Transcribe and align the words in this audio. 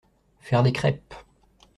Faire 0.39 0.63
des 0.63 0.71
crêpes. 0.73 1.13